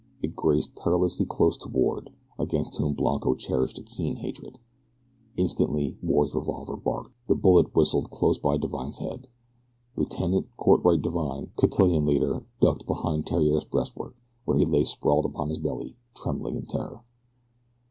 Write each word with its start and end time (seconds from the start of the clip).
It 0.23 0.35
grazed 0.35 0.75
perilously 0.75 1.27
close 1.27 1.57
to 1.57 1.67
Ward, 1.69 2.09
against 2.39 2.77
whom 2.77 2.95
Blanco 2.95 3.35
cherished 3.35 3.77
a 3.77 3.83
keen 3.83 4.15
hatred. 4.15 4.57
Instantly 5.37 5.95
Ward's 6.01 6.33
revolver 6.33 6.75
barked, 6.75 7.11
the 7.27 7.35
bullet 7.35 7.75
whistling 7.75 8.07
close 8.07 8.39
by 8.39 8.57
Divine's 8.57 8.97
head. 8.97 9.27
L. 9.95 10.05
Cortwrite 10.57 11.03
Divine, 11.03 11.51
cotillion 11.55 12.07
leader, 12.07 12.43
ducked 12.61 12.87
behind 12.87 13.27
Theriere's 13.27 13.63
breastwork, 13.65 14.15
where 14.45 14.57
he 14.57 14.65
lay 14.65 14.85
sprawled 14.85 15.25
upon 15.25 15.49
his 15.49 15.59
belly, 15.59 15.95
trembling 16.15 16.55
in 16.55 16.65
terror. 16.65 17.03